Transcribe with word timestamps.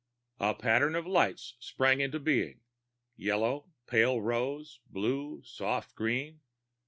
A 0.39 0.55
pattern 0.55 0.95
of 0.95 1.05
lights 1.05 1.53
sprang 1.59 2.01
into 2.01 2.19
being 2.19 2.61
yellow, 3.17 3.69
pale 3.85 4.19
rose, 4.19 4.79
blue, 4.89 5.43
soft 5.43 5.93
green. 5.93 6.41